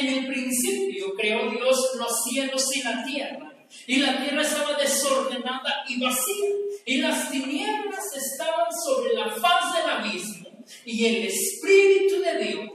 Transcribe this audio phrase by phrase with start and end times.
[0.00, 3.52] En el principio creó Dios los cielos y la tierra,
[3.84, 6.50] y la tierra estaba desordenada y vacía,
[6.86, 12.70] y las tinieblas estaban sobre la faz del abismo, y el Espíritu de Dios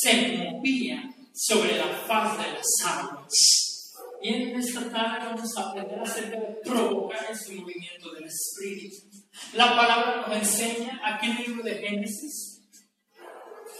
[0.00, 1.02] se movía
[1.34, 3.92] sobre la faz de las aguas.
[4.22, 8.96] Y en esta tarde vamos a aprender acerca de provocar ese movimiento del Espíritu.
[9.52, 12.53] La palabra nos enseña aquí en el libro de Génesis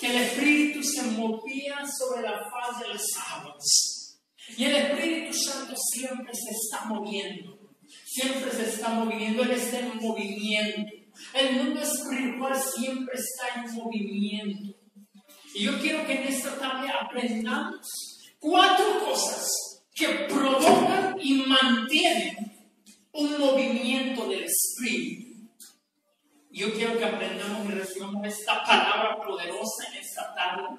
[0.05, 4.21] el Espíritu se movía sobre la faz de las aguas.
[4.57, 7.59] Y el Espíritu Santo siempre se está moviendo.
[8.05, 9.43] Siempre se está moviendo.
[9.43, 10.93] Él está en movimiento.
[11.33, 14.77] El mundo espiritual siempre está en movimiento.
[15.55, 17.87] Y yo quiero que en esta tarde aprendamos
[18.41, 19.47] cuatro cosas
[19.95, 22.53] que provocan y mantienen
[23.13, 25.24] un movimiento del Espíritu.
[26.55, 30.79] Yo quiero que aprendamos y recibamos esta palabra poderosa en esta tarde.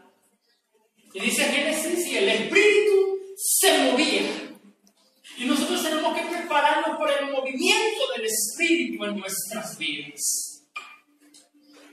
[1.13, 4.55] Y dice Génesis, el Espíritu se movía.
[5.37, 10.63] Y nosotros tenemos que prepararnos por el movimiento del Espíritu en nuestras vidas.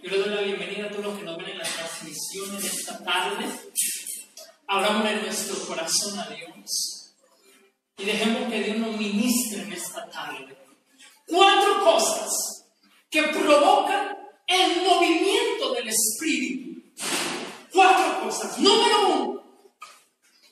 [0.01, 2.69] Yo le doy la bienvenida a todos los que nos ven en las transmisiones de
[2.69, 3.47] esta tarde.
[4.69, 7.17] Abramos en nuestro corazón a Dios.
[7.99, 10.57] Y dejemos que Dios nos ministre en esta tarde.
[11.27, 12.62] Cuatro cosas
[13.13, 16.83] que provocan el movimiento del espíritu.
[17.71, 18.59] Cuatro cosas.
[18.59, 19.43] Número uno,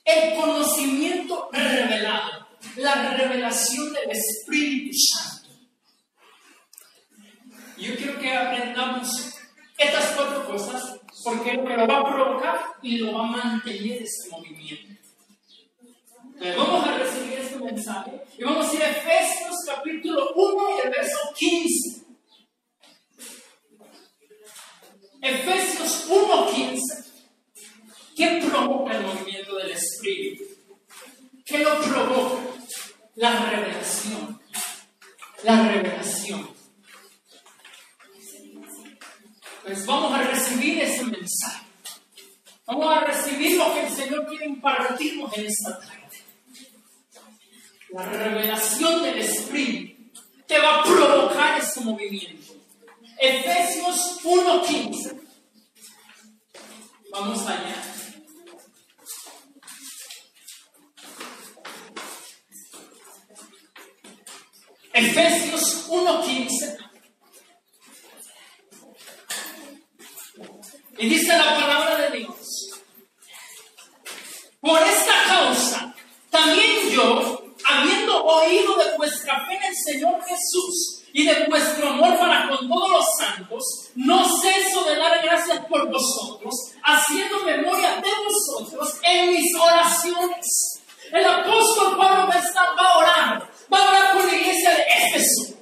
[0.04, 5.48] el conocimiento revelado, la revelación del Espíritu Santo.
[7.78, 9.34] Yo quiero que aprendamos
[9.78, 14.02] estas cuatro cosas porque lo que lo va a provocar y lo va a mantener
[14.02, 15.02] ese movimiento.
[16.56, 20.90] vamos a recibir este mensaje y vamos a ir a Efesios capítulo 1 y el
[20.90, 22.00] verso 15.
[25.22, 26.80] Efesios 1.15.
[28.20, 30.44] ¿Qué provoca el movimiento del Espíritu?
[31.42, 32.54] ¿Qué lo provoca?
[33.14, 34.38] La revelación.
[35.42, 36.50] La revelación.
[39.62, 41.64] Pues vamos a recibir ese mensaje.
[42.66, 46.18] Vamos a recibir lo que el Señor quiere impartirnos en esta tarde.
[47.88, 50.12] La revelación del Espíritu
[50.46, 52.52] te va a provocar ese movimiento.
[53.18, 55.20] Efesios 1.15.
[57.12, 57.99] Vamos allá.
[65.00, 66.76] Efesios 1.15.
[70.98, 72.70] Y dice la palabra de Dios.
[74.60, 75.94] Por esta causa,
[76.28, 82.18] también yo, habiendo oído de vuestra fe en el Señor Jesús, y de vuestro amor
[82.18, 88.10] para con todos los santos, no ceso de dar gracias por vosotros, haciendo memoria de
[88.24, 90.46] vosotros en mis oraciones.
[91.12, 94.70] El apóstol Pablo va a, estar, va a orar, va a orar por la iglesia
[94.70, 95.56] de Éfeso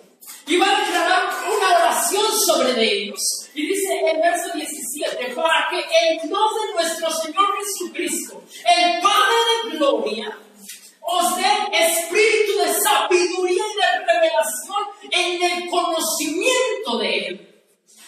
[0.46, 1.22] y va a declarar
[1.56, 3.20] una oración sobre ellos.
[3.54, 9.70] Y dice en verso 17, para que el Dios de nuestro Señor Jesucristo, el Padre
[9.72, 10.38] de gloria,
[11.10, 17.64] os dé espíritu de sabiduría y de revelación en el conocimiento de Él.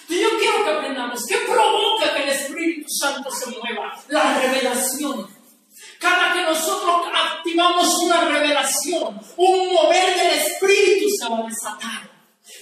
[0.09, 3.97] Y yo quiero que aprendamos qué provoca que el Espíritu Santo se mueva.
[4.09, 5.29] La revelación.
[5.99, 7.07] Cada que nosotros
[7.51, 12.11] activamos una revelación, un mover del Espíritu se va a desatar.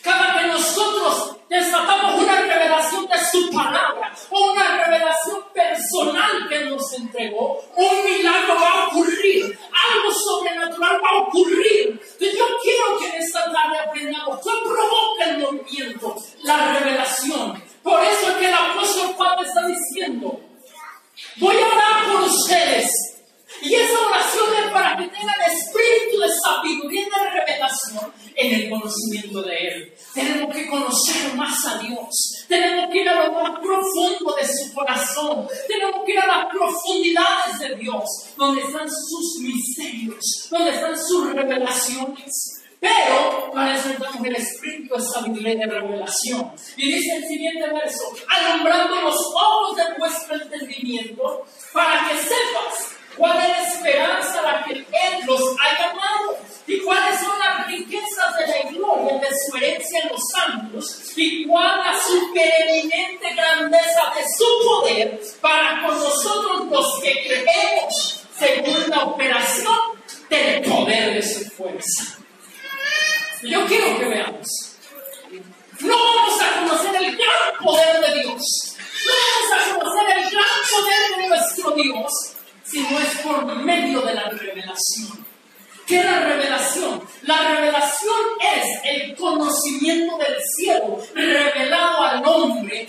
[0.03, 6.93] Cada que nosotros desatamos una revelación de su palabra o una revelación personal que nos
[6.95, 9.59] entregó, un milagro va a ocurrir,
[9.93, 12.01] algo sobrenatural va a ocurrir.
[12.21, 17.63] yo quiero que en esta tarde aprendamos qué provoca el movimiento, la revelación.
[17.83, 20.41] Por eso es que el apóstol Pablo está diciendo,
[21.37, 23.08] voy a orar por ustedes
[23.63, 28.71] y esa oración es para que tengan espíritu de sabiduría y de revelación en el
[28.71, 29.95] conocimiento de Él.
[30.15, 32.45] Tenemos que conocer más a Dios.
[32.49, 35.47] Tenemos que ir a lo más profundo de su corazón.
[35.67, 38.05] Tenemos que ir a las profundidades de Dios,
[38.37, 42.59] donde están sus misterios, donde están sus revelaciones.
[42.81, 46.53] Pero para eso necesitamos el espíritu de sabiduría y de revelación.
[46.77, 52.88] Y dice el siguiente verso, alumbrando los ojos de vuestro entendimiento, para que sepas
[53.19, 57.67] cuál es la esperanza a la que Él los ha llamado y cuáles son las
[57.67, 64.13] riquezas de la gloria de su herencia en los santos y cuál la supereminente grandeza
[64.15, 69.79] de su poder para con nosotros los que creemos según la operación
[70.31, 72.19] del poder de su fuerza.
[73.43, 74.49] Yo quiero que veamos.
[75.81, 78.43] No vamos a conocer el gran poder de Dios.
[79.07, 82.38] No vamos a conocer el gran poder de nuestro Dios
[82.71, 85.27] si no es por medio de la revelación.
[85.87, 87.03] ¿Qué es la revelación?
[87.23, 88.21] La revelación
[88.57, 92.87] es el conocimiento del cielo revelado al hombre,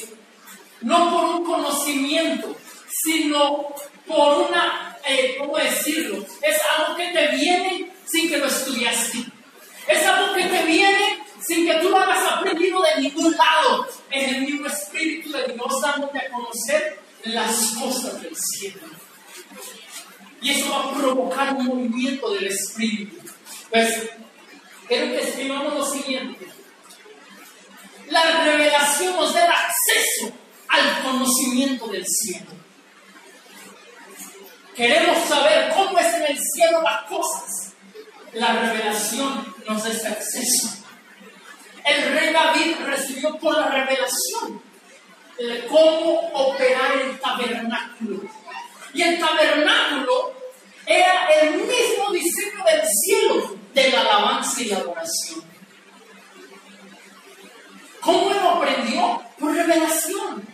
[0.82, 2.56] no por un conocimiento,
[2.90, 3.74] sino
[4.06, 6.26] por una, eh, ¿cómo decirlo?
[6.42, 9.20] Es algo que te viene sin que lo estudiaste.
[9.88, 13.88] Es algo que te viene sin que tú lo hayas aprendido de ningún lado.
[14.12, 18.99] Es el mismo Espíritu de Dios dándote a conocer las cosas del cielo.
[20.42, 23.18] Y eso va a provocar un movimiento del Espíritu.
[23.70, 24.10] Pues,
[24.88, 26.48] quiero que escribamos lo siguiente.
[28.08, 30.34] La revelación nos da acceso
[30.68, 32.52] al conocimiento del cielo.
[34.76, 37.74] Queremos saber cómo es en el cielo las cosas.
[38.34, 40.70] La revelación nos da ese acceso.
[41.84, 44.62] El rey David recibió por la revelación
[45.70, 48.22] cómo operar el tabernáculo.
[48.94, 50.34] Y el tabernáculo
[50.86, 55.44] era el mismo diseño del cielo de la alabanza y la adoración.
[58.02, 59.22] ¿Cómo lo aprendió?
[59.38, 60.48] Por revelación.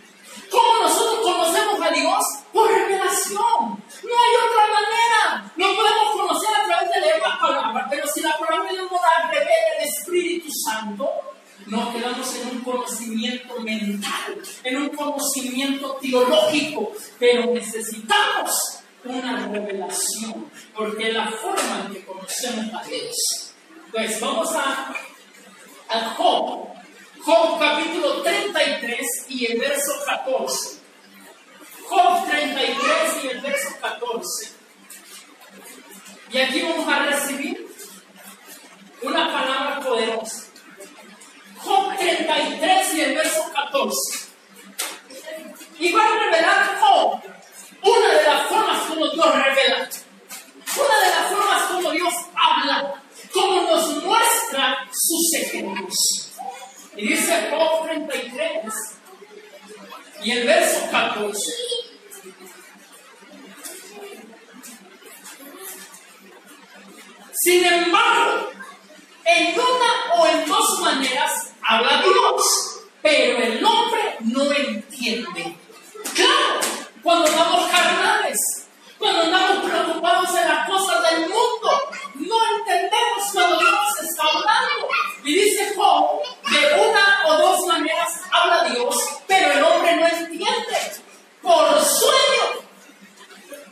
[0.50, 2.24] ¿Cómo nosotros conocemos a Dios?
[2.52, 3.38] Por revelación.
[3.38, 5.52] No hay otra manera.
[5.56, 9.00] No podemos conocer a través de leer las palabras, pero si la palabra Dios nos
[9.00, 11.10] la revela el Espíritu Santo,
[11.66, 18.15] nos quedamos en un conocimiento mental, en un conocimiento teológico, pero necesitamos
[19.96, 23.52] una revelación, porque la forma en que conocemos a Dios.
[23.92, 24.94] Pues vamos a,
[25.88, 26.68] a Job,
[27.24, 30.80] Job capítulo 33 y el verso 14.
[31.88, 34.52] Job 33 y el verso 14.
[36.32, 37.66] Y aquí vamos a recibir
[39.02, 40.46] una palabra poderosa.
[41.58, 44.26] Job 33 y el verso 14.
[45.78, 47.35] Y va a revelar Job
[47.82, 49.88] una de las formas como Dios revela.
[50.76, 53.02] Una de las formas como Dios habla.
[53.32, 56.32] Como nos muestra sus secretos.
[56.96, 58.72] Y dice Job 33
[60.22, 61.38] y el verso 14.
[67.32, 68.50] Sin embargo,
[69.24, 75.56] en una o en dos maneras habla Dios, pero el hombre no entiende.
[76.14, 76.55] Claro,
[77.06, 78.38] cuando andamos carnales,
[78.98, 81.70] cuando andamos preocupados en las cosas del mundo,
[82.16, 84.88] no entendemos cuando Dios está hablando.
[85.22, 86.20] Y dice Job,
[86.50, 88.96] de una o dos maneras habla Dios,
[89.28, 90.78] pero el hombre no entiende.
[91.42, 92.66] Por sueño,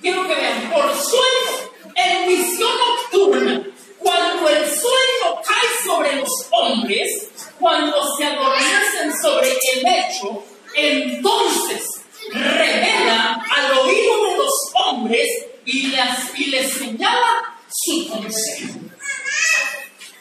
[0.01, 3.67] quiero que vean, por sueño, en visión nocturna,
[3.99, 10.45] cuando el sueño cae sobre los hombres, cuando se adormecen sobre el lecho,
[10.77, 11.95] entonces
[12.33, 15.29] revela al oído de los hombres
[15.65, 18.81] y les, y les señala su consejo.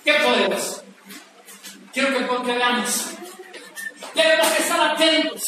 [0.03, 0.81] ¿Qué podemos?
[1.93, 3.05] Quiero que, que veamos.
[4.13, 5.43] Tenemos que estar atentos,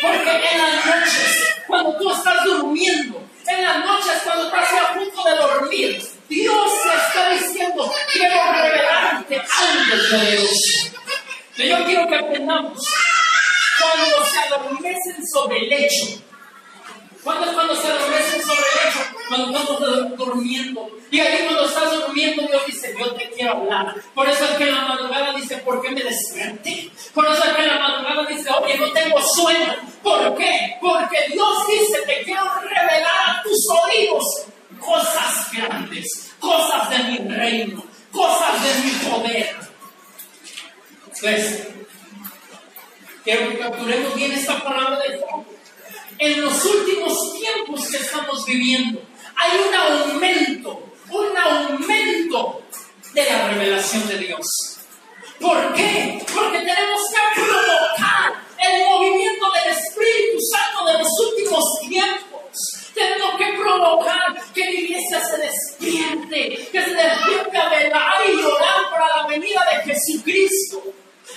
[0.00, 5.24] porque en las noches, cuando tú estás durmiendo, en las noches cuando estás a punto
[5.24, 10.90] de dormir, Dios te está diciendo, quiero revelarte algo poderoso.
[11.56, 12.82] Yo quiero que aprendamos
[13.80, 14.48] cuando se
[14.80, 16.22] adormecen sobre el lecho.
[17.22, 18.98] ¿Cuándo es cuando se adormecen sobre el lecho?
[19.28, 20.90] Cuando estamos durmiendo.
[21.10, 23.94] Y ahí cuando estás durmiendo, Dios dice, yo te quiero hablar.
[24.14, 26.90] Por eso es que en la madrugada dice, ¿por qué me desperté?
[27.12, 29.76] Por eso es que en la madrugada dice, oye, no tengo sueño.
[30.02, 30.76] ¿Por qué?
[30.80, 34.24] Porque Dios dice, te quiero revelar a tus oídos
[34.80, 39.56] cosas grandes, cosas de mi reino, cosas de mi poder.
[41.20, 41.68] Pues,
[43.24, 45.30] quiero que capturemos bien esta palabra de Dios
[46.20, 49.00] en los últimos tiempos que estamos viviendo,
[49.34, 52.60] hay un aumento, un aumento
[53.14, 54.46] de la revelación de Dios.
[55.40, 56.22] ¿Por qué?
[56.34, 62.92] Porque tenemos que provocar el movimiento del Espíritu Santo de los últimos tiempos.
[62.92, 68.90] Tenemos que provocar que la iglesia se despierte, que se despierte a velar y llorar
[68.90, 70.82] para la venida de Jesucristo.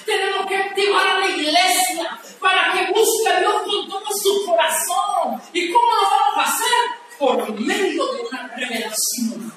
[0.05, 5.41] Tenemos que activar a la iglesia para que busque a Dios con todo su corazón.
[5.53, 6.83] ¿Y cómo lo vamos a hacer?
[7.19, 9.53] Por medio de una revelación.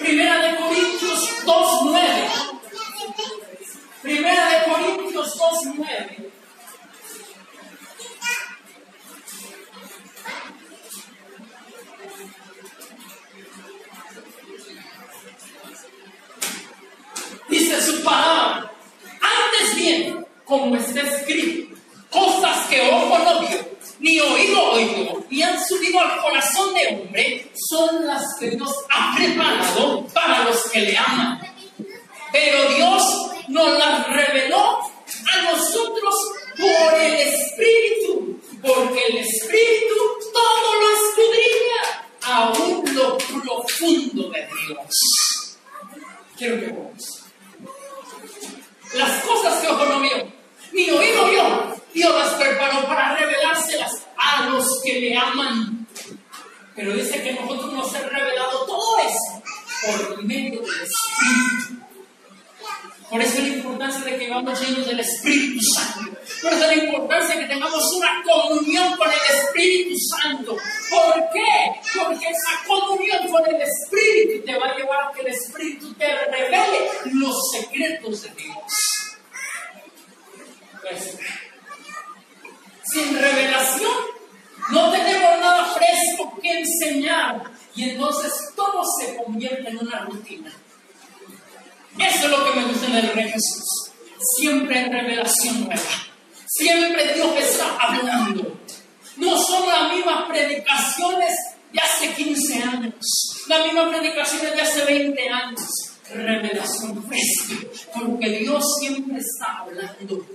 [0.00, 2.60] Primera de Corintios 2.9.
[4.02, 6.30] Primera de Corintios 2.9.
[17.50, 18.72] Dice su palabra.
[19.20, 21.76] Antes bien, como está escrito,
[22.08, 26.86] cosas que ojo no vio, ni oído oído, ni han subido al corazón corazón de
[26.88, 31.40] hombre son las que Dios ha preparado para los que le aman.
[32.32, 36.14] Pero Dios nos las reveló a nosotros
[36.56, 39.94] por el Espíritu, porque el Espíritu
[40.32, 45.58] todo lo escudriña, aún lo profundo de Dios.
[46.38, 47.24] Quiero que vamos.
[48.94, 50.32] Las cosas que ojo no vio,
[50.72, 55.86] ni oído vio, Dios las preparó para revelárselas a los que le aman.
[56.74, 59.42] Pero dice que nosotros nos ha revelado todo eso
[60.48, 61.80] Espíritu.
[63.10, 66.16] Por eso la importancia de que vamos llenos del Espíritu Santo.
[66.42, 70.56] Por eso la importancia de que tengamos una comunión con el Espíritu Santo.
[70.90, 71.98] ¿Por qué?
[71.98, 76.06] Porque esa comunión con el Espíritu te va a llevar a que el Espíritu te
[76.06, 79.10] revele los secretos de Dios.
[80.82, 81.18] Pues,
[82.84, 83.92] sin revelación
[84.70, 87.42] no tenemos nada fresco que enseñar
[87.74, 90.52] y entonces todo se convierte en una rutina.
[91.98, 93.90] Eso es lo que me gusta en el Rey Jesús.
[94.38, 95.90] Siempre hay revelación nueva.
[96.46, 98.60] Siempre Dios está hablando.
[99.16, 101.34] No son las mismas predicaciones
[101.72, 102.94] de hace 15 años,
[103.48, 105.60] las mismas predicaciones de hace 20 años.
[106.12, 110.26] Revelación fresca, porque Dios siempre está hablando.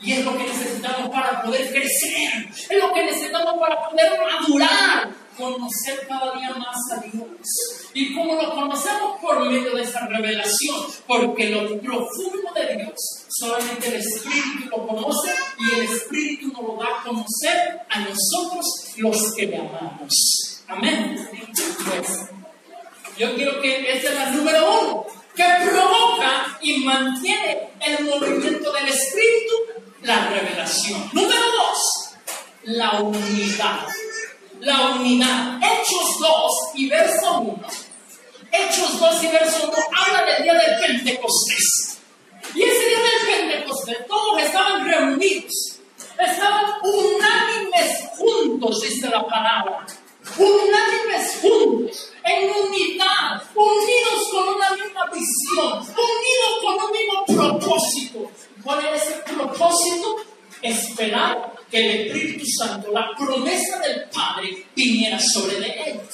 [0.00, 5.13] Y es lo que necesitamos para poder crecer, es lo que necesitamos para poder madurar,
[5.36, 7.90] conocer cada día más a Dios.
[7.92, 9.20] ¿Y cómo lo conocemos?
[9.20, 15.34] Por medio de esa revelación, porque lo profundo de Dios solamente el Espíritu lo conoce
[15.58, 18.64] y el Espíritu nos lo da a conocer a nosotros
[18.96, 20.62] los que le amamos.
[20.68, 21.28] Amén.
[21.30, 22.30] Pues,
[23.18, 28.88] yo quiero que esta es la número uno, que provoca y mantiene el movimiento del
[28.88, 29.54] Espíritu,
[30.02, 31.10] la revelación.
[31.12, 32.14] Número dos,
[32.64, 33.86] la unidad.
[34.64, 35.58] La unidad.
[35.62, 37.66] Hechos 2 y verso 1
[38.50, 41.98] Hechos 2 y verso 1 habla del día del Pentecostés.
[42.54, 45.80] Y ese día del Pentecostés todos estaban reunidos,
[46.18, 49.84] estaban unánimes juntos, dice la palabra.
[50.38, 58.30] Unánimes juntos, en unidad, unidos con una misma visión, unidos con un mismo propósito.
[58.62, 60.16] ¿Cuál era ese propósito?
[60.62, 66.08] Esperar que el Espíritu Santo, la promesa del Padre, viniera sobre ellos.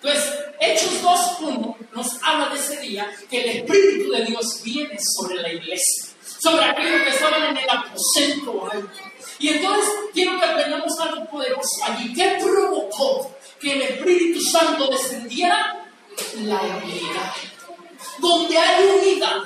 [0.00, 5.42] Entonces, Hechos 2.1 nos habla de ese día que el Espíritu de Dios viene sobre
[5.42, 9.00] la iglesia, sobre aquellos que estaban en el aposento alto.
[9.40, 12.12] Y entonces quiero que aprendamos algo poderoso allí.
[12.14, 15.88] ¿Qué provocó que el Espíritu Santo descendiera?
[16.36, 17.32] La unidad.
[18.20, 19.42] Donde hay unidad,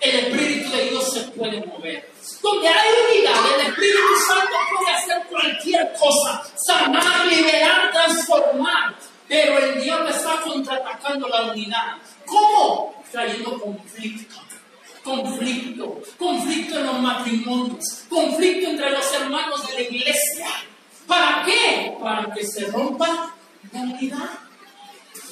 [0.00, 2.10] el Espíritu de Dios se puede mover.
[2.42, 8.94] Donde hay unidad, el Espíritu Santo puede hacer cualquier cosa, sanar, liberar, transformar.
[9.26, 11.96] Pero el diablo está contraatacando la unidad.
[12.26, 13.02] ¿Cómo?
[13.10, 14.36] Trayendo conflicto.
[15.02, 16.00] Conflicto.
[16.18, 18.04] Conflicto en los matrimonios.
[18.08, 20.46] Conflicto entre los hermanos de la iglesia.
[21.06, 21.96] ¿Para qué?
[22.00, 23.34] Para que se rompa
[23.72, 24.30] la unidad.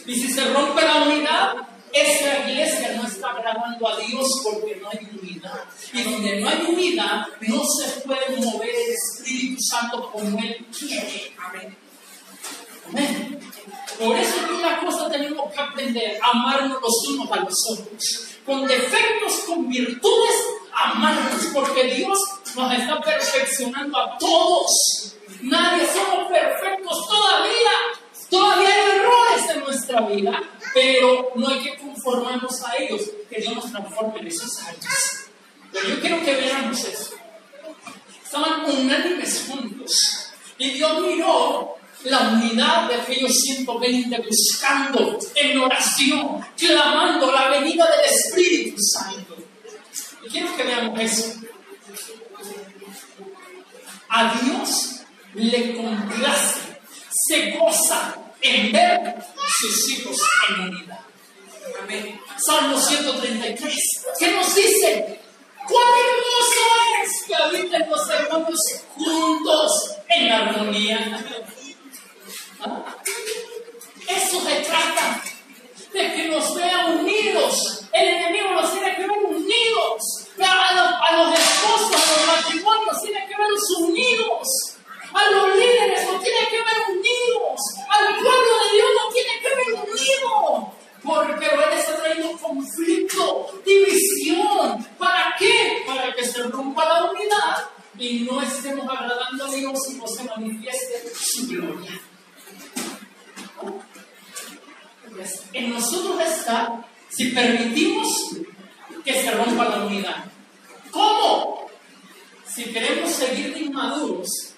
[0.06, 1.54] Y si se rompe la unidad,
[1.92, 2.91] esa iglesia
[3.22, 5.64] está agradando a Dios porque no hay unidad.
[5.92, 11.32] Y donde no hay unidad, no se puede mover el Espíritu Santo como Él quiere.
[11.38, 11.76] Amén.
[12.88, 13.40] Amén.
[13.98, 18.28] Por eso es una cosa tenemos que aprender, amarnos los unos a los otros.
[18.44, 20.34] Con defectos, con virtudes,
[20.72, 22.18] amarnos, porque Dios
[22.56, 25.14] nos está perfeccionando a todos.
[25.42, 27.70] Nadie somos perfectos todavía.
[28.28, 30.42] Todavía hay errores en nuestra vida,
[30.74, 34.84] pero no hay que conformarnos a ellos, que Dios nos transforme en esos años.
[35.72, 37.14] Pero yo quiero que veamos eso.
[38.24, 39.92] Estaban unánimes juntos.
[40.58, 48.10] Y Dios miró la unidad de aquellos 120 buscando en oración, clamando la venida del
[48.10, 49.36] Espíritu Santo.
[50.24, 51.40] Y quiero que veamos eso.
[54.08, 55.02] A Dios
[55.34, 56.60] le complace,
[57.10, 59.14] se goza en ver
[59.62, 60.16] sus hijos
[60.48, 61.00] en unidad.
[61.82, 62.20] Amén.
[62.44, 63.74] Salmo 133,
[64.18, 65.20] ¿qué nos dice?
[65.68, 66.64] ¡Cuán hermoso
[67.04, 68.58] es que habiten los hermanos
[68.96, 71.24] juntos en armonía!
[74.08, 75.22] Eso se trata
[75.92, 77.84] de que nos vean unidos.
[77.92, 80.02] El enemigo nos tiene que ver unidos.
[80.40, 84.71] A los, a los esposos, a los matrimonios, tiene que verlos unidos.
[85.14, 87.60] A los líderes nos tiene que ver unidos.
[87.88, 90.82] Al pueblo de Dios nos tiene que ver unidos.
[91.02, 94.86] Porque Él está trayendo conflicto, división.
[94.98, 95.82] ¿Para qué?
[95.86, 100.24] Para que se rompa la unidad y no estemos agradando a Dios y no se
[100.24, 102.00] manifieste su gloria.
[105.52, 108.08] en nosotros está si permitimos
[109.04, 110.24] que se rompa la unidad.
[110.90, 111.68] ¿Cómo?
[112.46, 114.51] Si queremos seguir inmaduros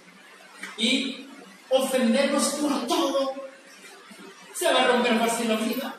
[0.77, 1.29] y
[1.71, 3.35] ofendernos por todo,
[4.55, 5.95] se va a romper fácil la unidad.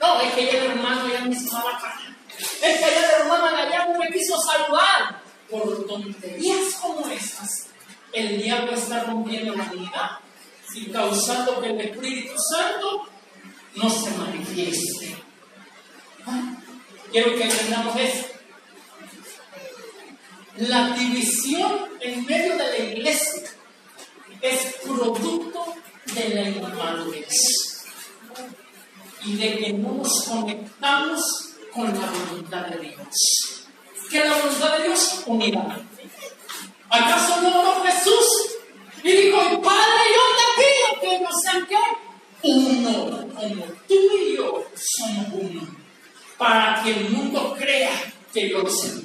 [0.00, 2.16] No, es que ya el hermano ya me hizo la cara.
[2.38, 5.22] Es que ya el hermano allá no me quiso saludar.
[5.50, 7.68] Por tonterías como esas,
[8.12, 10.10] el diablo está rompiendo la unidad
[10.74, 13.08] y causando que el Espíritu Santo
[13.74, 15.16] no se manifieste.
[16.26, 16.54] Ah,
[17.10, 18.37] quiero que entendamos esto.
[20.60, 23.42] La división en medio de la iglesia
[24.40, 25.74] es producto
[26.14, 27.84] de la inmadurez
[29.24, 31.20] y de que no nos conectamos
[31.72, 33.66] con la voluntad de Dios.
[34.10, 35.22] ¿Qué es la voluntad de Dios?
[35.26, 35.80] Unidad.
[36.90, 38.26] ¿Acaso no oró Jesús?
[39.04, 42.48] Y dijo, Padre, yo te pido que ellos sean qué?
[42.48, 45.68] Uno, como tú y yo somos uno,
[46.36, 47.92] para que el mundo crea
[48.32, 48.98] que yo los.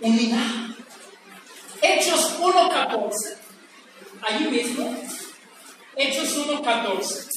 [0.00, 0.74] Unidad.
[1.80, 3.10] Hechos 1.14.
[4.22, 4.96] Allí mismo,
[5.96, 7.28] Hechos 1.14.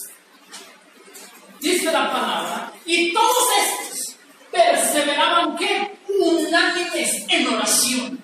[1.60, 4.16] Dice la palabra, y todos estos
[4.52, 8.24] perseveraban que unánimes en oración.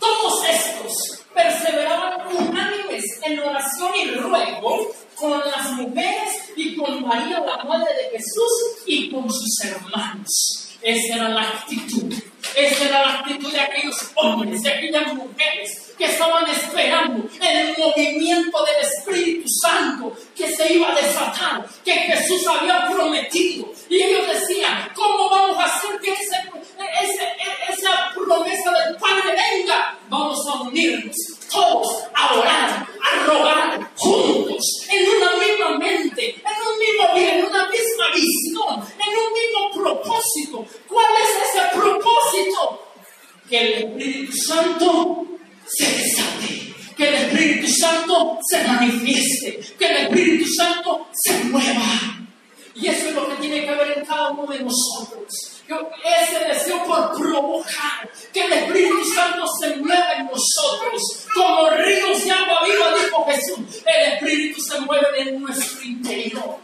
[0.00, 7.64] Todos estos perseveraban unánimes en oración y ruego con las mujeres y con María, la
[7.64, 10.68] madre de Jesús, y con sus hermanos.
[10.82, 12.14] Esa era la actitud.
[12.54, 18.64] Esa era la actitud de aquellos hombres, de aquellas mujeres que estaban esperando el movimiento
[18.64, 23.72] del Espíritu Santo que se iba a desatar, que Jesús había prometido.
[23.88, 26.44] Y ellos decían, ¿cómo vamos a hacer que esa
[28.14, 29.98] promesa del Padre venga?
[30.08, 31.16] Vamos a unirnos
[31.50, 37.44] todos a orar, a rogar juntos, en una misma mente, en un mismo bien, en
[37.46, 40.66] una misma visión, en un mismo propósito.
[40.86, 42.92] ¿Cuál es ese propósito?
[43.48, 45.26] Que el Espíritu Santo
[45.66, 52.14] se desate, que el Espíritu Santo se manifieste, que el Espíritu Santo se mueva.
[52.74, 55.54] Y eso es lo que tiene que haber en cada uno de nosotros.
[55.68, 62.30] Ese deseo por provocar que el Espíritu Santo se mueva en nosotros como ríos de
[62.30, 63.82] agua viva, dijo Jesús.
[63.84, 66.56] El Espíritu se mueve en nuestro interior,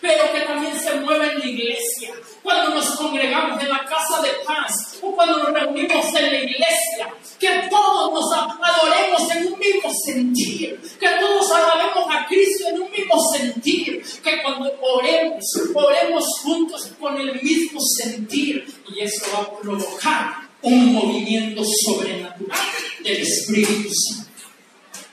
[0.00, 2.14] pero que también se mueve en la iglesia.
[2.42, 4.98] Cuando nos congregamos en la casa de paz.
[5.02, 6.97] O cuando nos reunimos en la iglesia,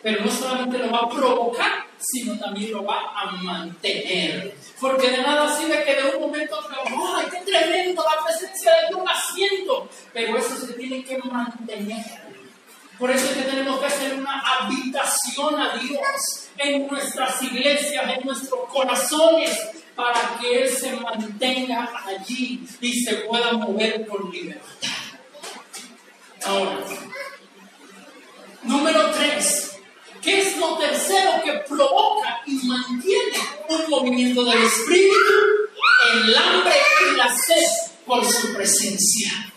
[0.05, 4.55] Pero no solamente lo va a provocar, sino también lo va a mantener.
[4.79, 6.75] Porque de nada sirve que de un momento a otro,
[7.15, 9.89] ¡ay, qué tremendo la presencia de Dios haciendo!
[10.13, 12.05] Pero eso se tiene que mantener.
[12.99, 18.27] Por eso es que tenemos que hacer una habitación a Dios en nuestras iglesias, en
[18.27, 19.59] nuestros corazones,
[19.95, 24.69] para que Él se mantenga allí y se pueda mover con libertad.
[26.45, 26.77] Ahora,
[28.61, 29.74] número tres.
[30.25, 33.37] ¿Qué es lo tercero que provoca y mantiene
[33.69, 35.33] un movimiento del espíritu?
[36.13, 36.73] El hambre
[37.07, 37.63] y la sed
[38.07, 39.53] por su presencia.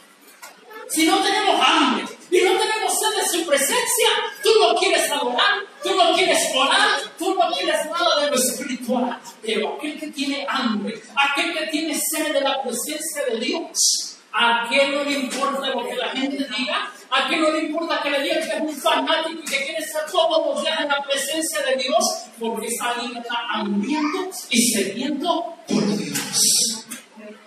[0.90, 4.08] Si no tenemos hambre y no tenemos sed de su presencia,
[4.42, 9.18] tú no quieres adorar, tú no quieres orar, tú no quieres nada de lo espiritual.
[9.40, 14.66] Pero aquel que tiene hambre, aquel que tiene sed de la presencia de Dios, ¿a
[14.68, 16.92] qué no le importa lo que la gente diga?
[17.10, 19.78] ¿A qué no le importa que le digan que es un fanático y que quiere
[19.78, 22.04] estar todos los días en la presencia de Dios?
[22.38, 26.84] Porque esa alguien está hambriento y sediento por Dios.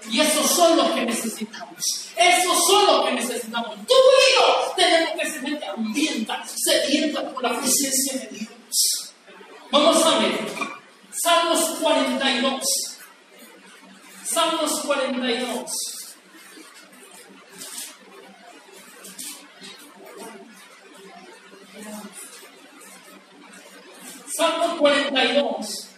[0.09, 1.81] Y esos son los que necesitamos.
[2.17, 3.75] Esos son los que necesitamos.
[3.87, 9.13] Tú y yo tenemos que ser gente hambrienta, sedienta por la presencia de Dios.
[9.71, 10.37] Vamos a ver.
[11.23, 12.63] Salmos 42.
[14.25, 15.90] Salmos 42.
[24.81, 25.90] 42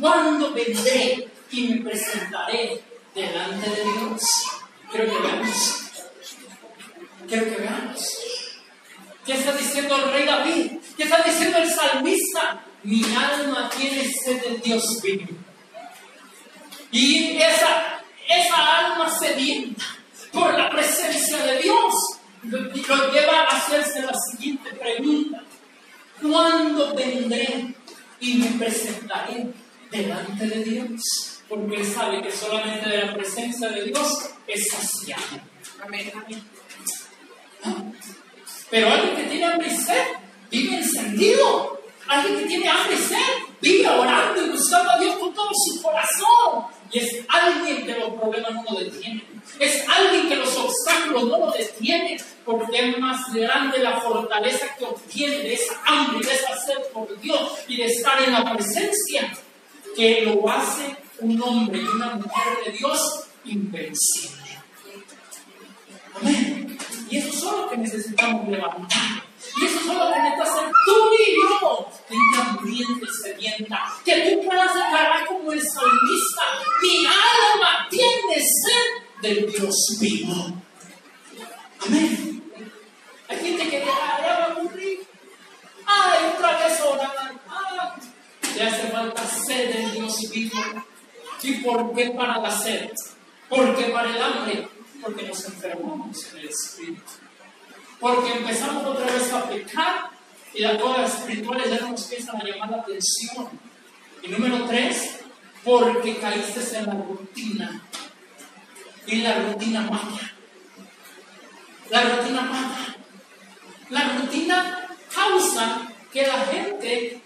[0.00, 2.82] ¿Cuándo vendré y me presentaré
[3.14, 4.22] delante de Dios?
[4.90, 5.90] Quiero que veamos.
[7.28, 8.18] Quiero que veamos.
[9.24, 10.72] ¿Qué está diciendo el rey David?
[10.96, 12.64] ¿Qué está diciendo el salmista?
[12.82, 15.26] Mi alma tiene sed del Dios vivo.
[16.92, 19.84] Y esa, esa alma sedienta
[20.32, 21.94] por la presencia de Dios
[22.42, 25.42] lo lleva a hacerse la siguiente pregunta.
[26.22, 27.74] ¿Cuándo vendré
[28.20, 29.46] y me presentaré
[29.96, 31.02] delante de Dios?
[31.48, 35.40] Porque él sabe que solamente de la presencia de Dios es saciado.
[35.82, 36.42] Amén, amén.
[38.70, 40.06] Pero alguien que tiene hambre y sed
[40.50, 41.80] vive encendido.
[42.08, 43.16] Alguien que tiene hambre y sed
[43.60, 46.66] vive orando y buscando a Dios con todo su corazón.
[46.90, 49.24] Y es alguien que los problemas no lo detienen.
[49.60, 52.18] Es alguien que los obstáculos no lo detienen.
[52.44, 57.20] Porque es más grande la fortaleza que obtiene de esa hambre, de esa sed por
[57.20, 59.32] Dios y de estar en la presencia
[59.96, 64.60] que lo hace un hombre y una mujer de Dios invencible.
[66.14, 66.78] Amén.
[67.10, 69.24] Y eso es lo que necesitamos levantar.
[69.58, 71.90] Y eso es lo que necesitas hacer tú y yo.
[72.08, 73.78] Gente hambrienta y sedienta.
[74.04, 76.42] Que tú puedas declarar como el salmista:
[76.82, 80.52] Mi alma tiene sed del Dios vivo.
[81.86, 82.42] Amén.
[83.28, 85.00] Hay gente que ya, ya va a morir.
[85.86, 87.45] Ay, otra vez orar.
[88.56, 90.58] Le hace falta sed del Dios vivo.
[91.42, 92.90] ¿Y por qué para la sed?
[93.48, 94.68] Porque para el hambre
[95.02, 97.12] porque nos enfermamos en el espíritu.
[98.00, 100.10] Porque empezamos otra vez a pecar
[100.52, 103.48] y las cosas espirituales ya no nos empiezan a llamar la atención.
[104.22, 105.20] Y número tres,
[105.62, 107.82] porque caíste en la rutina.
[109.06, 110.32] Y la rutina mata.
[111.90, 112.96] La rutina mata.
[113.90, 117.22] La rutina causa que la gente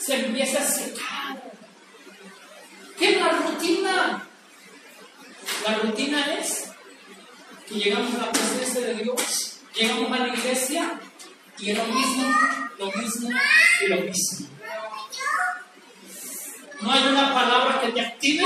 [0.00, 1.42] se empiece a secar.
[2.98, 4.26] ¿Qué es la rutina?
[5.66, 6.70] La rutina es
[7.68, 11.00] que llegamos a la presencia de Dios, llegamos a la iglesia
[11.58, 12.24] y es lo mismo,
[12.78, 13.30] lo mismo
[13.82, 14.48] y lo mismo.
[16.80, 18.44] No hay una palabra que te active,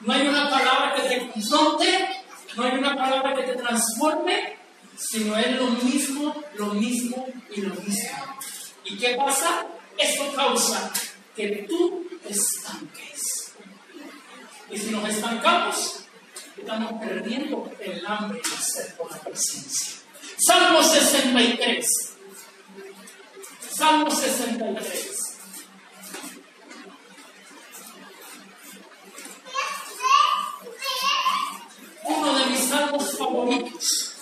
[0.00, 2.08] no hay una palabra que te confronte,
[2.56, 4.58] no hay una palabra que te transforme,
[4.96, 8.10] sino es lo mismo, lo mismo y lo mismo.
[8.84, 9.64] ¿Y qué pasa?
[9.98, 10.92] Esto causa
[11.36, 13.52] que tú estanques.
[14.70, 16.04] Y si nos estancamos,
[16.56, 19.96] estamos perdiendo el hambre y la sed por la presencia.
[20.38, 21.86] Salmo 63.
[23.76, 25.22] Salmo 63.
[32.04, 34.12] Uno de mis salmos favoritos.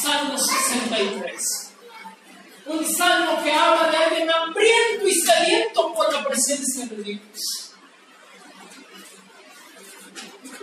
[0.00, 1.72] Salmo 63.
[2.66, 7.72] Un salmo que habla de alguien hambriento y sediento por la presencia de Dios.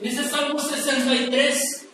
[0.01, 1.85] Dice Salmo 63.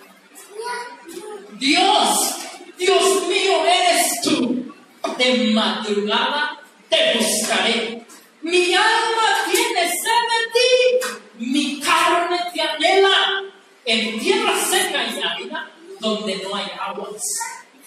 [1.60, 2.36] Dios,
[2.78, 4.74] Dios mío eres tú.
[5.17, 8.06] De madrugada te buscaré.
[8.41, 11.52] Mi alma tiene sed de ti.
[11.52, 13.43] Mi carne te anhela.
[13.86, 15.69] En tierra seca y árida,
[16.00, 17.21] donde no hay aguas,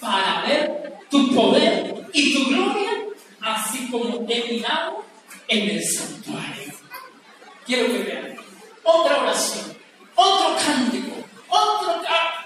[0.00, 2.90] para ver tu poder y tu gloria,
[3.40, 5.04] así como te he mirado
[5.48, 6.72] en el santuario.
[7.68, 8.36] Quiero que vean
[8.82, 9.78] otra oración
[10.18, 11.16] otro cántico,
[11.48, 12.02] otro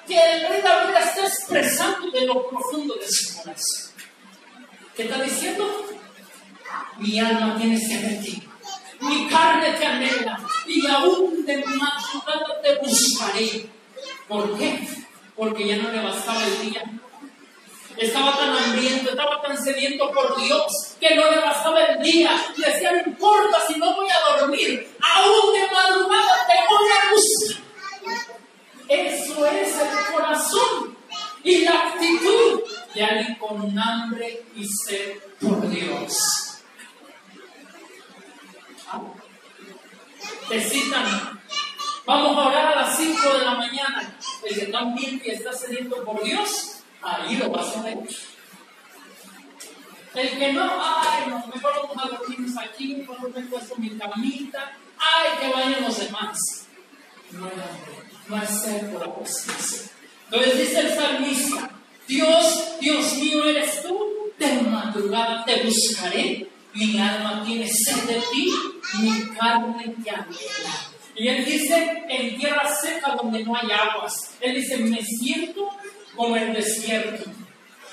[0.06, 3.92] que el rey David está expresando de lo profundo de su corazón.
[4.94, 5.64] ¿Qué está diciendo?
[6.98, 8.42] Mi alma tiene sed de ti,
[9.00, 13.66] mi carne te anhela, y aún de madrugada te buscaré.
[14.28, 14.87] ¿Por qué?
[15.35, 16.85] Porque ya no le bastaba el día.
[17.96, 22.31] Estaba tan hambriento, estaba tan sediento por Dios que no le bastaba el día.
[22.57, 27.14] Y decía, no importa si no voy a dormir, aún de madrugada te voy a
[27.14, 27.62] buscar.
[28.88, 30.96] Eso es el corazón
[31.44, 32.62] y la actitud
[32.94, 36.52] de alguien con hambre y sed por Dios.
[40.48, 41.40] Te citan,
[42.05, 44.18] vamos a orar a las 5 de la mañana.
[44.44, 47.99] El que también está sediento por Dios, ahí lo vas a ver.
[50.15, 55.38] El que no, ay, no, mejor vamos a aquí, mejor me puesto mi camita, ay,
[55.41, 56.38] que vayan los demás.
[57.31, 59.91] No hambre no ser por presencia.
[60.31, 61.71] Entonces dice el salmista,
[62.07, 63.99] Dios, Dios mío eres tú,
[64.38, 68.53] de madrugada te buscaré, mi alma tiene sed de ti,
[69.01, 70.93] mi carne te anhela.
[71.15, 74.35] Y él dice, en tierra seca donde no hay aguas.
[74.41, 75.69] Él dice, me siento
[76.16, 77.31] como el desierto.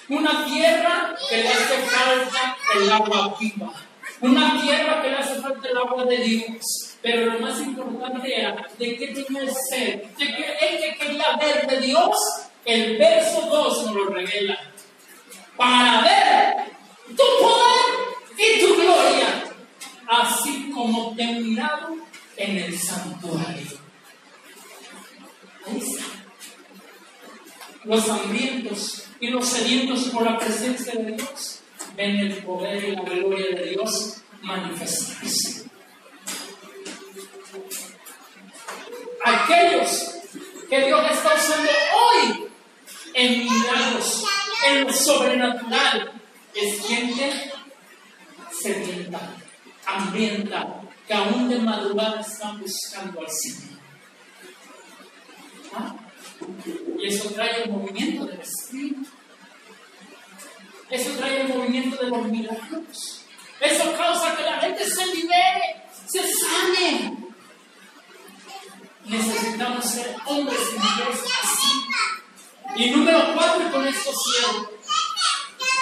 [0.10, 3.74] Una tierra que le hace falta el agua viva.
[4.22, 6.98] Una tierra que le hace falta el agua de Dios.
[7.02, 11.38] Pero lo más importante era de qué tenía el ser, de que él que quería
[11.38, 12.16] ver de Dios,
[12.66, 14.60] el verso 2 nos lo revela.
[15.56, 16.56] Para ver
[17.08, 19.44] tu poder y tu gloria,
[20.08, 21.96] así como te he mirado
[22.36, 23.89] en el santuario.
[27.84, 31.62] Los hambrientos y los sedientos por la presencia de Dios
[31.96, 35.70] ven el poder y la gloria de Dios manifestarse.
[39.24, 40.16] Aquellos
[40.70, 42.48] que Dios está usando hoy
[43.14, 44.24] en milagros,
[44.68, 46.12] en lo sobrenatural,
[46.54, 47.52] es gente
[48.52, 49.20] sedienta,
[49.86, 53.80] hambrienta, que aún de madrugada están buscando al Señor.
[55.74, 55.96] ¿Ah?
[56.98, 59.06] Y eso trae el movimiento del Espíritu.
[60.90, 63.22] Eso trae el movimiento de los milagros.
[63.60, 67.18] Eso causa que la gente se libere, se sane.
[69.06, 71.20] Necesitamos ser hombres y mujeres.
[72.76, 74.72] Y número cuatro, con esto cierro.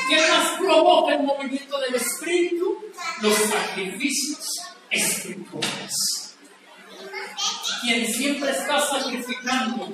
[0.09, 2.77] ¿Qué más provoca el movimiento del Espíritu?
[3.21, 6.35] Los sacrificios espirituales.
[7.81, 9.93] Quien siempre está sacrificando,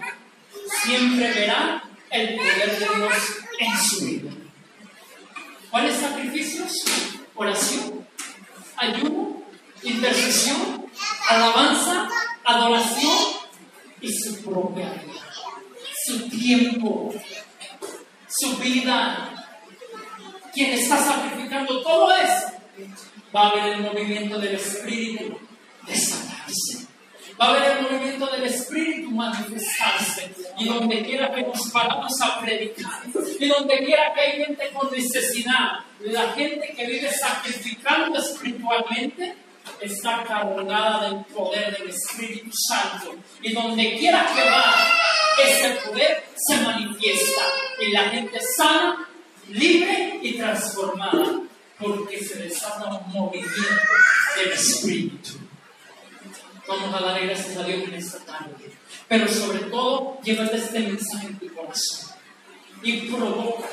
[0.81, 3.13] siempre verá el poder de Dios
[3.59, 4.31] en su vida.
[5.69, 6.71] ¿Cuáles sacrificios?
[7.36, 8.07] Oración,
[8.77, 9.41] ayuno,
[9.81, 10.86] intercesión,
[11.27, 12.07] alabanza,
[12.43, 13.17] adoración
[14.01, 15.33] y su propia vida,
[16.05, 17.13] su tiempo,
[18.27, 19.29] su vida.
[20.53, 22.51] Quien está sacrificando todo eso
[23.36, 25.39] va a haber el movimiento del Espíritu
[25.88, 26.33] desatarse.
[27.39, 30.32] Va a haber el movimiento del Espíritu manifestarse.
[30.58, 33.02] Y donde quiera que nos paramos a predicar,
[33.39, 39.36] y donde quiera que hay gente con necesidad, la gente que vive sacrificando espiritualmente,
[39.80, 43.15] está cargada del poder del Espíritu Santo.
[43.41, 44.76] Y donde quiera que va,
[45.43, 47.41] ese poder se manifiesta.
[47.80, 49.08] Y la gente sana,
[49.50, 51.41] libre y transformada
[51.80, 53.50] porque se desata un movimiento
[54.38, 55.32] del Espíritu.
[56.67, 58.71] Vamos a dar gracias a Dios en esta tarde.
[59.08, 62.15] Pero sobre todo, llévate este mensaje en tu corazón
[62.82, 63.69] y provoca,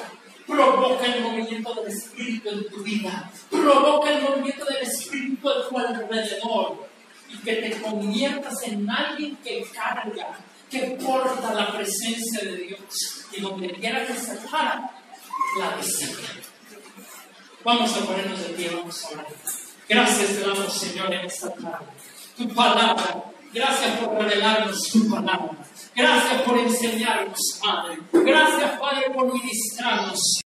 [0.46, 5.78] provoca el movimiento del Espíritu en tu vida, provoca el movimiento del Espíritu a tu
[5.78, 6.88] alrededor
[7.28, 13.40] y que te conviertas en alguien que carga, que porta la presencia de Dios y
[13.40, 14.90] donde quiera que se para,
[15.58, 16.16] la desea.
[17.64, 19.26] Vamos a ponernos de pie, vamos a orar.
[19.88, 21.99] Gracias te damos, Señor, en esta tarde.
[22.40, 23.22] Tu palabra.
[23.52, 25.50] Gracias por revelarnos tu palabra.
[25.94, 27.98] Gracias por enseñarnos, Padre.
[28.14, 30.40] Gracias, Padre, por ministrarnos.